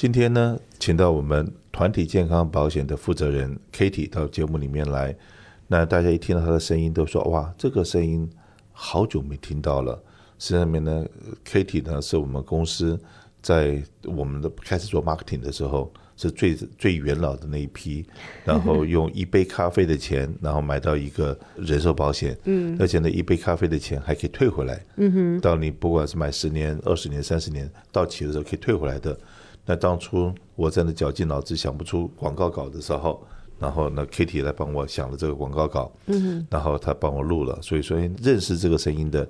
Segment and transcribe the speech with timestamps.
[0.00, 5.14] 今天呢，请到我们团体健康保险的负责人 Katie 到节目里面来。
[5.66, 8.26] 那大家一听到她的声音，都说哇，这个声音
[8.72, 10.02] 好久没听到了。
[10.38, 11.04] 实际上面呢
[11.46, 12.98] ，Katie 呢是我们公司
[13.42, 15.92] 在我们的开始做 marketing 的时候。
[16.16, 18.04] 是最最元老的那一批，
[18.44, 29.18] 然后用一杯咖啡的钱，然后买到一个人寿保险，嗯，而且呢，一杯咖啡的钱还可以退回来，嗯哼，到你不管是买十年、二十年、三十年到期的时候可以退回来的。
[29.70, 33.24] 那当初我在那绞尽脑汁想不出广告稿的时候，
[33.56, 39.24] 然后呢，Kitty 来帮我想了这个广告稿，嗯，然后他帮我录了，所以说认识这个声音的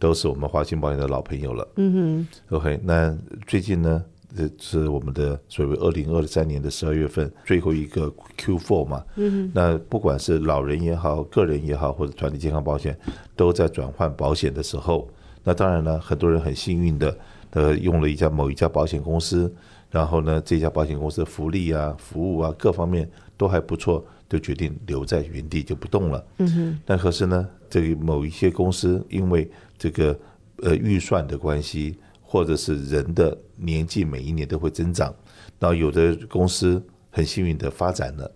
[0.00, 4.04] 都是我们华信保险的老朋友了，嗯哼，OK，那最近呢？
[4.36, 12.98] 这是我们的所谓二零二三年的十二月份最后一个 Q4 嘛，嗯，那不管是老人也好，个人也好，或者团体健康保险，
[13.36, 15.08] 都在转换保险的时候，
[15.44, 17.16] 那当然呢，很多人很幸运的，
[17.50, 19.54] 呃，用了一家某一家保险公司，
[19.94, 26.78] 然后呢，这家保险公司的福利啊、服务啊各方面都还不错，就决定留在原地就不动了，嗯哼。
[26.84, 30.18] 但可是呢，这个某一些公司因为这个
[30.62, 31.96] 呃预算的关系。
[32.26, 35.14] 或者是人的年纪每一年都会增长，
[35.60, 38.28] 然后有的公司很幸运的发展了，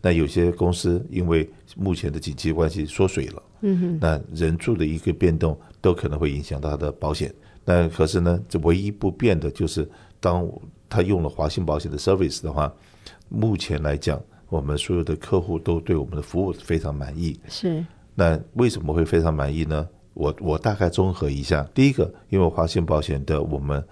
[0.00, 7.34] 那有些公司因为目前的经济关系缩水了，嗯哼，那人数的一个变动都可能会影响到他的保险。
[7.64, 9.88] 那可是呢，这唯一不变的就是，
[10.20, 10.48] 当
[10.90, 12.70] 他用了华信保险的 service 的话，
[13.28, 17.38] 目前来讲，我们所有的客户都对我们的服务非常满意。
[17.48, 17.82] 是，
[18.16, 19.88] 那为什么会非常满意呢？
[20.12, 23.82] 我我大概综合一下，第一个，因为华信保险的我们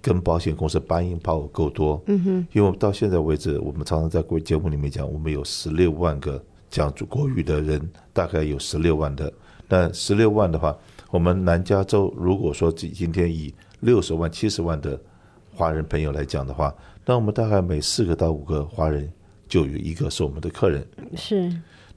[0.00, 9.30] 跟保险公司 buying power 够多，嗯哼，因为到现在为止，我们常常在国节目里面讲，我们有十六万个讲国语的人，大概有十六万的，
[9.68, 10.74] 那十六万的话，
[11.10, 14.98] 我们南加州如果说今今天以六十万、七十万的
[15.56, 19.10] 华人朋友来讲的话，那我们大概每四个到五个华人
[19.48, 21.50] 就有一个是我们的客人，是，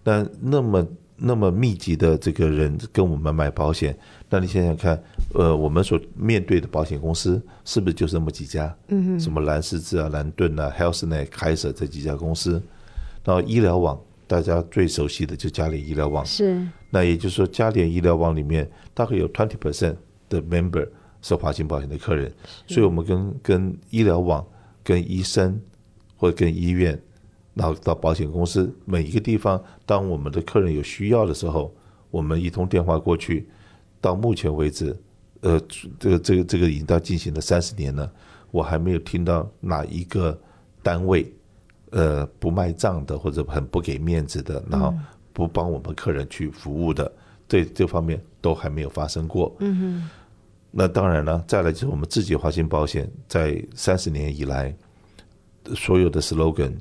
[0.03, 0.87] 那那么。
[1.21, 3.93] 那么密集的这个人跟我们买保险，
[4.29, 4.97] 那你想想看，
[5.33, 8.73] 呃，我们所面对的保险公司是不是就是那么几家？
[8.87, 12.63] 嗯哼，什么蓝十字啊、蓝盾啊、HealthNet、Kaiser 这几家公司。
[13.25, 16.25] 然后医疗网，大家最熟悉的就嘉联医疗网。
[16.25, 16.65] 是。
[16.89, 19.97] 那也就是说，嘉联医疗网里面大概有 twenty percent
[20.29, 20.87] 的 member
[21.21, 22.31] 是华信保险的客人，
[22.67, 24.45] 所以我们跟跟医疗网、
[24.83, 25.59] 跟医生
[26.15, 26.99] 或者跟医院。
[27.55, 31.73] 然后到保险公司每一个地方，当我们的客人有需要的时候，
[32.09, 33.49] 我们一通电话过去。
[33.99, 34.97] 到目前为止，
[35.41, 35.59] 呃，
[35.99, 38.09] 这个这个这个已经到进行了三十年了，
[38.49, 40.39] 我还没有听到哪一个
[40.81, 41.33] 单位，
[41.89, 44.93] 呃，不卖账的或者很不给面子的，然后
[45.33, 47.11] 不帮我们客人去服务的，
[47.45, 49.53] 这这方面都还没有发生过。
[49.59, 50.09] 嗯哼。
[50.71, 54.75] 那当然了，再来就是我们自己华信保险在三十年以来
[55.75, 56.73] 所有的 slogan。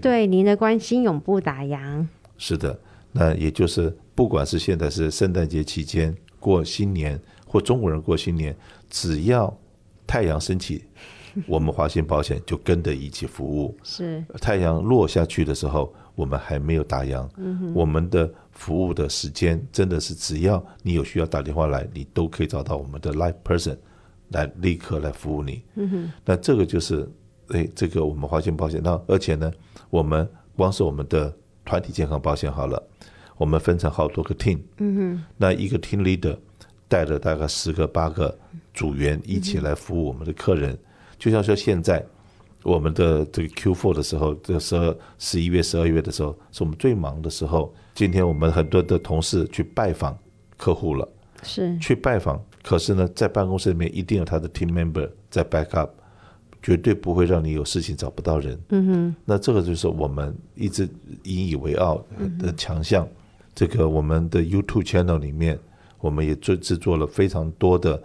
[0.00, 2.06] 对您的关心永不打烊。
[2.38, 2.78] 是的，
[3.12, 8.56] 那也就是不管是现在是圣诞节期间过新年，或中国人过新年，
[8.88, 9.54] 只要
[10.06, 10.84] 太阳升起，
[11.46, 13.76] 我们华信保险就跟着一起服务。
[13.82, 17.28] 是太阳落下去的时候，我们还没有打烊。
[17.36, 23.78] 嗯，我们的服务的时间真的是只要你有需要打电话来，你都可以找到我们的 live person
[24.30, 25.62] 来立刻来服务你。
[25.76, 27.08] 嗯哼，那这个就是。
[27.50, 29.48] 哎，这个我们华信保险，那而且呢，
[29.88, 31.32] 我们光是我们的
[31.64, 32.82] 团体健康保险好了，
[33.36, 36.36] 我们分成好多个 team，嗯哼，那一个 team leader
[36.88, 38.36] 带着大概十个八个
[38.74, 40.76] 组员一起来服务我们的客人，
[41.20, 42.04] 就像说现在
[42.64, 47.72] 我们的这个 Q4 的时候，这十二十一月、十二月的时候，是我们最忙的时候。
[47.96, 50.16] 今天我们很多的同事去拜访
[50.56, 51.08] 客户了，
[51.42, 55.90] 是去拜访，可是呢，在办公室里面一定有他的 team member 在 back up。
[56.62, 58.58] 绝对不会让你有事情找不到人。
[58.70, 60.88] 嗯哼，那这个就是我们一直
[61.22, 62.04] 引以为傲
[62.40, 63.06] 的强项。
[63.54, 65.56] 这个我们的 YouTube channel 里面，
[66.00, 68.02] 我们也做制作了非常多的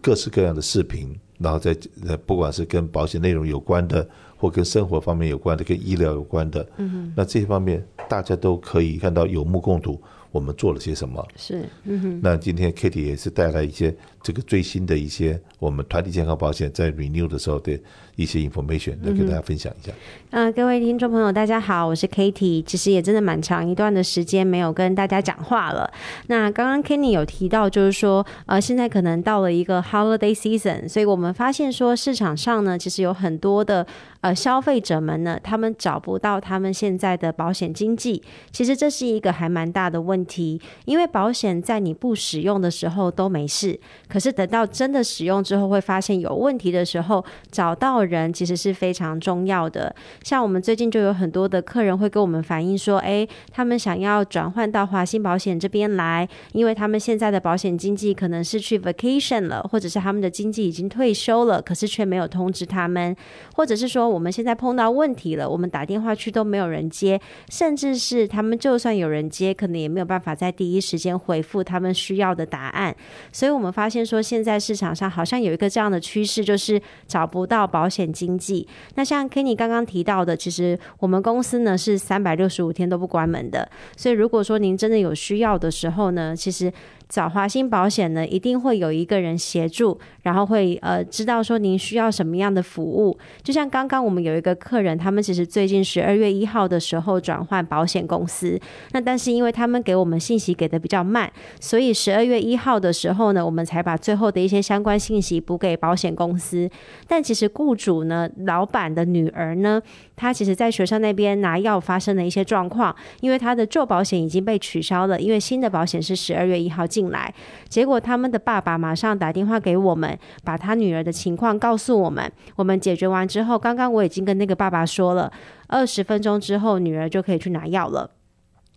[0.00, 4.04] 各式各样的视频，然后在呃不管是跟保险内容有关的，
[4.42, 10.00] 或跟生活方面有关的，跟医疗有关的，嗯，那这些方面大家都可以看到有目共睹。
[10.32, 11.24] 我们做了些什么？
[11.36, 12.20] 是，嗯哼。
[12.22, 17.78] 那今天 Kitty 也是带来一些这个最新的一些我们团体健康保险在 renew 的时候的
[18.16, 19.92] 一些 information 来跟大家分享一下。
[20.30, 22.62] 嗯、呃，各位听众朋友，大家好，我是 Kitty。
[22.64, 25.92] 其实也真的蛮长一段的时间没有跟大家讲话了。
[26.28, 33.86] 那刚刚 Kenny 有提到，就是说，呃，现在可能到了一个 holiday season，所以我们发现说市场上呢，其实有很多的
[34.22, 38.22] 呃消费者们呢，他们找不到他们现在的保险经济。
[38.50, 40.60] 其实这是一个还蛮大的问题。
[40.84, 43.78] 因为保险在你不使用的时候都没事，
[44.08, 49.94] 可是等到真的使用之后，会发现有问题的时候，找到人其实是非常重要的。
[50.22, 63.14] 像我们最近就有很多的客人会跟我们反映说，诶，他们想要转换到华兴保险这边来，因为他们现在的保险经纪可能是去 vacation 了，或者是他们的经纪已经退休了，可是却没有通知他们，
[63.54, 67.20] 或者是说我们现在碰到问题了，我们打电话去都没有人接，
[67.50, 72.94] 甚至是他们就算有人接，可能也没有办法在第一时间回复他们需要的答案。
[73.32, 78.68] 所以我们发现说，现在市场上好像有一个这样的趋势，就是找不到保险经纪。
[78.96, 83.66] 那像 Kenny 刚刚提到的，其实我们公司呢是三百六十五天都不关门的。
[83.96, 86.70] 所以如果说您真的有需要的时候呢，其实。
[87.12, 93.14] 找华兴保险呢，一定会有一个人协助，然后会呃知道说您需要什么样的服务。
[93.42, 98.58] 就像刚刚我们有一个客人，他们其实最近十二月一号的时候转换保险公司，
[98.92, 101.30] 那但是因为他们给我们信息给的比较慢，
[101.60, 106.66] 所以十二月一号的时候呢，我们才把最后的一些相关信息补给保险公司。
[107.06, 109.82] 但其实雇主呢，老板的女儿呢，
[110.16, 117.01] 她其实在学校那边拿药发生了一些状况，因为她的旧保险已经被取消了，因为新的保险是十二月一号进。
[117.02, 117.34] 进来，
[117.68, 122.30] 结果他们的爸爸马上打电话给我们，把他女儿的情况告诉我们。
[122.54, 125.32] 我们解决完之后，刚刚我已经跟那个爸爸说了，
[125.66, 128.08] 二十分钟之后女儿就可以去拿药了。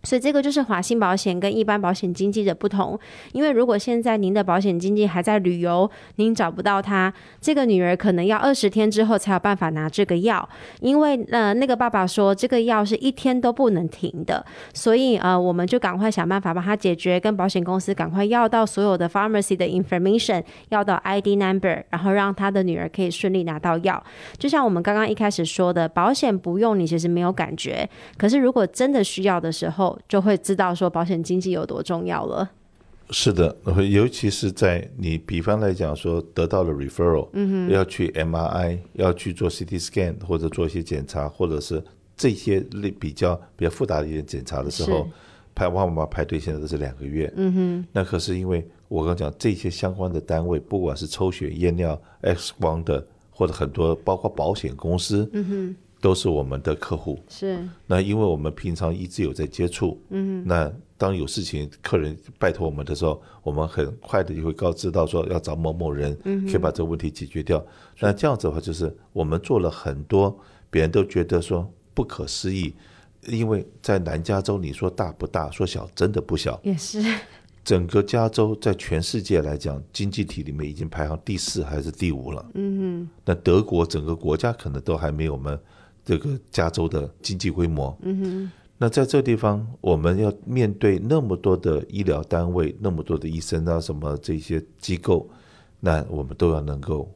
[0.06, 2.96] 所以这个就是华兴保险跟一般保险经纪的不同，
[3.32, 10.48] 因为如果现在您的保险经纪还在旅游，您找不到他，这个女儿可能要二十天之后才有办法拿这个药，
[10.78, 24.00] 因为呃那个爸爸说这个药是一天都不能停的，所以呃我们就赶快想办法帮他解决，跟保险公司赶快要到所有的 pharmacy 的 information，要到 ID number，然后让他的女儿可以顺利拿到药。
[24.38, 32.50] 就像我们刚刚一开始说的，保险不用你其实没有感觉，可是如果真的需要的时候，就会知道说保险经纪有多重要了。
[33.10, 33.56] 是的，
[33.88, 41.80] 尤其是在你比方来讲说得到了 referral，嗯哼，要去 MRI，要去做 CT scan 或者做一些检查，或者是
[42.16, 45.08] 这些类比较比较复杂的一些检查的时候，
[45.54, 47.32] 排往往排队现在都是两个月。
[47.36, 55.76] 嗯哼，那可是因为我刚讲这些相关的单位，不管是抽血验尿、X 光的，或者很多包括保险公司，嗯哼。
[56.00, 57.58] 都是我们的客户，是。
[57.86, 66.16] 那因为我们平常一直有在接触，嗯，那当有事情客人拜托我们的时候，我们很快的就会告知到说要找某某人，
[66.46, 67.64] 可以把这个问题解决掉。
[67.98, 70.38] 那这样子的话，就是我们做了很多，
[70.70, 72.74] 别人都觉得说不可思议，
[73.26, 77.02] 因为在南加州，你说大不大，说小真的不小，也是。
[77.64, 83.08] 整个加州在全世界来讲，经济体里面已经排行第四还是第五了，嗯哼。
[83.24, 85.58] 那德国整个国家可能都还没有我们。
[86.06, 95.28] 这个加州的经济规模，嗯哼，那在这地方，我们要面对那么多的医疗单位，那么多的医生啊，什么这些机构，
[95.80, 97.12] 那我们都要能够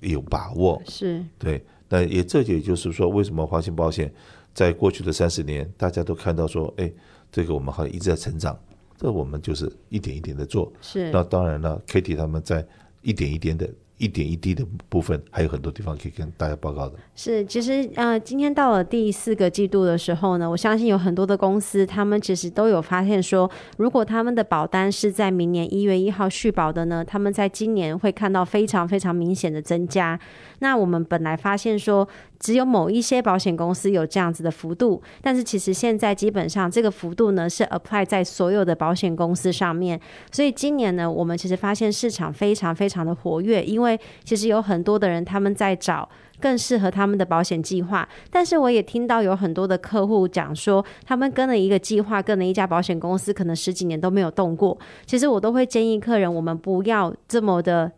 [0.00, 1.62] 有把握，是对。
[1.90, 4.10] 那也这也就是说，为什么华兴保险
[4.54, 6.90] 在过去的三十年，大家都看到说，哎，
[7.30, 8.58] 这个我们好像一直在成长，
[8.96, 10.72] 这我们就是一点一点的做。
[10.80, 11.10] 是。
[11.12, 12.66] 那当然了，Kitty 他们在
[13.02, 13.68] 一点一点的。
[13.98, 16.96] 一点一滴的部分，还有很多地方可以跟大家报告的。
[17.14, 30.18] 是，其实呃，今天到了第四个季度的时候呢，我相信有很多的公司，他们其实都有发现说，如果他们的保单是在明年一月一号续保的呢，他们在今年会看到非常非常明显的增加。
[30.58, 32.08] 那我们本来发现说，
[32.42, 39.98] 只有某一些保险公司有这样子的幅度，但是其实现在基本上这个幅度呢是 apply 在所有的保险公司上面。
[40.32, 46.08] 所以今年呢，我们其实发现市场非常非常的活跃，因为其实有很多的人他们在找
[46.40, 48.08] 更适合他们的保险计划。
[48.28, 54.76] 但是我也听到有很多的客户讲说，他们跟了一个计划，跟了一家保险公司，可能十几年都没有动过。
[55.06, 57.92] 其实我都会建议客人，我们不要这么的。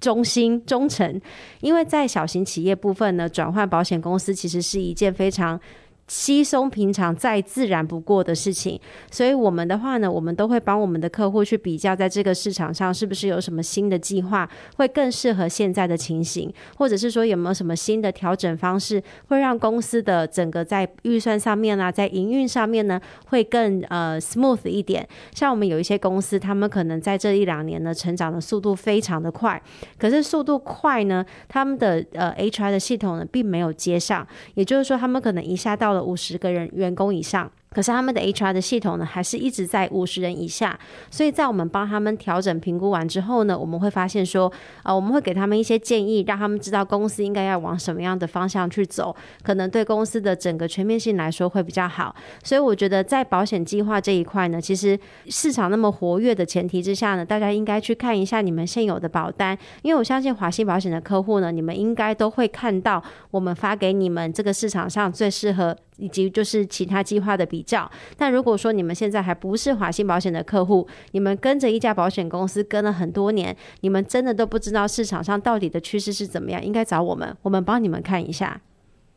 [0.00, 1.20] 忠心忠诚，
[1.60, 5.60] 因为在小型企业部分呢，转换保险公司其实是一件非常。
[6.08, 25.06] 稀松平常、再自然不过的事情，所以我们的话呢，我们都会帮我们的客户去比较，在这个市场上是不是有什么新的计划会更适合现在的情形，或者是说有没有什么新的调整方式，会让公司的整个在预算上面啊，在营运上面呢，会更呃 smooth 一点。
[25.34, 29.62] 像我们有一些公司，他们可能在这一两年呢，成长的速度非常的快，
[29.98, 35.97] 可是速度快呢，他们的呃 HR 的系统呢，并没有接上，也就是说，他们可能一下到了。
[36.02, 40.78] 五十个人员工以上，可是他们的 HR 的系统呢，还是一直在五十人以下。
[41.10, 44.48] 所以在我们帮他们调整评估完之后呢，我们会发现说，
[44.82, 52.14] 啊、呃，我们会给他们一些建议，让他们知道公司应该要往什么样的方向去走，可能对公司的整个全面性来说会比较好。
[52.42, 65.76] 所以我觉得在保险计划这一块呢，其实市场那么活跃的前提之下呢，大家应该去看一下你们现有的保单，因为我相信华信保险的客户呢，你们应该都会看到我们发给你们这个市场上最适合。
[65.98, 78.60] 以及就是其他计划的比较，但如果说你们现在还不是华信保险的客户，你们跟着一家保险公司跟了很多年，你们真的都不知道市场上到底的趋势是怎么样，应该找我们，我们帮你们看一下。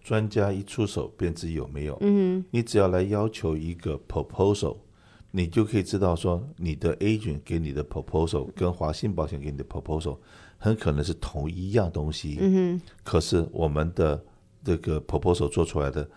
[0.03, 1.95] 专家一出手便知有没有。
[2.01, 4.77] 嗯，你只要来要求一个 proposal，
[5.29, 10.17] 你就可以知道说你的 agent 给你的 proposal 跟华信保险给你的 proposal
[10.57, 12.39] 很可能是同一样东西。
[12.41, 14.19] 嗯哼，可是我们的
[14.63, 16.09] 这个 proposal 做出来的。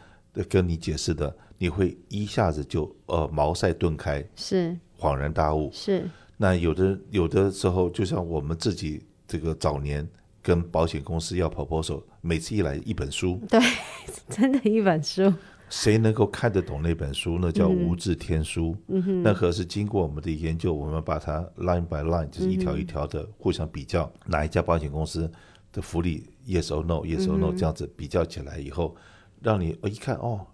[0.43, 5.71] 跟你解释的，你会一下子就呃茅塞顿开，是恍然大悟。
[5.73, 10.09] 是那有的有的时候，就像我们自己这个早年
[10.43, 13.61] 跟保险公司要 proposal，每次一来一本书，对，
[14.29, 15.33] 真的一本书，
[15.71, 17.39] 谁能够看得懂那本书？
[17.41, 18.77] 那叫无字天书。
[18.89, 25.31] 嗯哼，那可是经过我们的研究，我们把它 line by line，就是一条一条的互相比较，嗯、哪一家保险公司
[25.73, 28.97] 的福利 yes or no，yes or no，这样子比较起来以后。
[29.45, 30.45] 让你一看哦，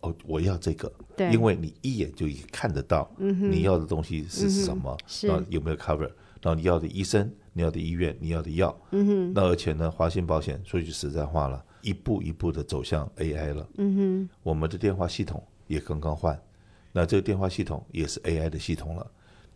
[0.00, 4.96] 哦，我要这个，对，因为你一眼就已经看得到，你要的东西是什么，
[5.50, 6.10] 有没有 cover？
[6.42, 16.40] 然后你要的医生，你要的医院，你要的药，嗯哼，那而且呢，华信保险说句实在话了，一步一步的走向 AI 了，嗯哼，我们的电话系统也刚刚换，
[16.92, 19.06] 那这个电话系统也是 AI 的系统了，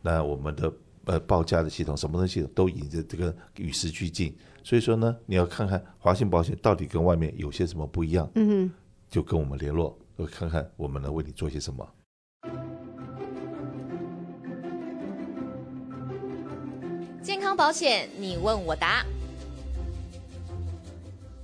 [0.03, 0.71] 那我们的
[1.07, 4.37] 呃报价的系统，什么东西都引着这个与时俱进。
[4.63, 8.73] 所以说呢，你要看看华信保险到底跟外面有些什么不一样，嗯哼，
[9.11, 9.99] 就跟我们联络，
[10.31, 11.87] 看看我们能为你做些什么。
[17.23, 19.05] 健康保险，你问我答。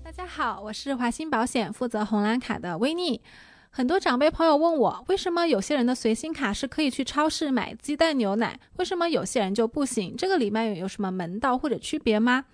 [0.03, 3.21] 大家好，我是华信保险负责红蓝卡的威尼。
[3.73, 10.17] 很多长辈朋友问我，为什么有些人的随心卡是可以去超市买鸡蛋牛奶，为什么有些人就不行？
[10.17, 12.45] 这个里面有什么门道或者区别吗？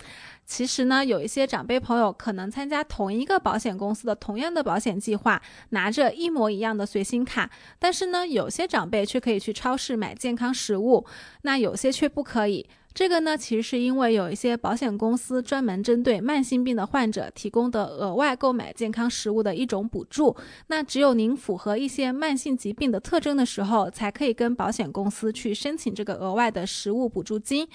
[0.47, 11.05] 其实呢，有一些长辈朋友可能参加同一个保险公司的同样的保险计划，拿着一模一样的随心卡，但是呢，有些长辈却可以去超市买健康食物，
[11.43, 12.67] 那有些却不可以。
[12.95, 20.35] 这个呢，其实是因为有一些保险公司专门针对慢性病的患者提供的额外购买健康食物的一种补助。
[20.69, 27.69] 那只有您符合一些慢性疾病的特征的时候，才可以跟保险公司去申请这个额外的食物补助金。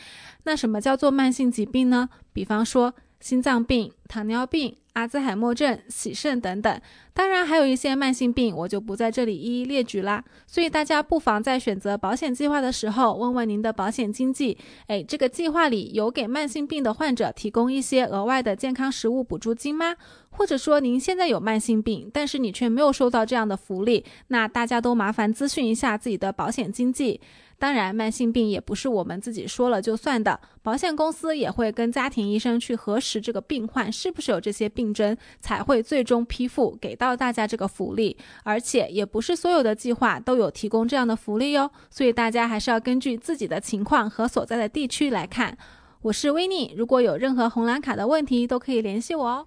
[0.46, 2.10] 那什么叫做慢性疾病呢？
[2.34, 4.76] 比方说心脏病、糖尿病。
[4.94, 6.82] 阿兹海默症、洗肾等等，
[7.14, 10.22] 当然还有一些慢性病，我就不在这里一一列举啦。
[10.46, 19.96] 所以大家不妨在选择保险计划的时候，问问您的保险经纪，诶，这个计划里有给慢性病的患者提供一些额外的健康食物补助金吗？
[20.32, 27.22] 或者说您现在有慢性病，但是你却没有收到这样的福利，那大家都麻烦咨询一下自己的保险经纪。
[27.62, 38.18] 当然，慢性病也不是我们自己说了就算的，保险公司也会跟家庭医生去核实这个病患是不是有这些病症，才会最终批复给到大家这个福利。
[38.44, 45.56] 而且，也不是所有的计划都有提供这样的福利哟，所以大家还是要根据自己的情况和所在的地区来看。
[46.02, 49.46] 我是威尼，如果有任何红蓝卡的问题，都可以联系我哦。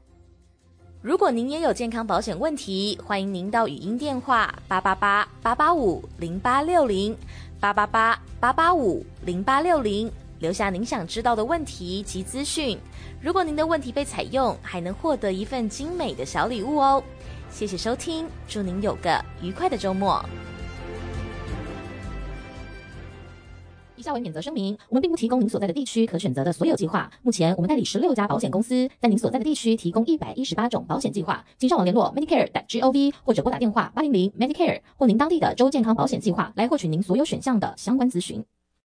[1.03, 7.15] 如果您也有健康保险问题，欢迎您到语音电话八八八八八五零八六零。
[7.65, 12.79] 八八八八八五零八六零，留下您想知道的问题及资讯。
[13.23, 17.03] 如果您的问题被采用，还能获得一份精美的小礼物哦。
[17.51, 20.23] 谢谢收听，祝您有个愉快的周末。
[24.05, 27.11] 下为免责声明，我们并不提供您所在的地区可选择的所有计划。
[27.23, 31.43] 目前，我们代理十六家保险公司，在您所在的地区提供一百一十八种保险计划。
[31.57, 38.45] 请上网联络 Medicare.gov 或者拨打电话八零零 Medicare 或您当地的州健康保险计划来获取您所有选项的相关咨询。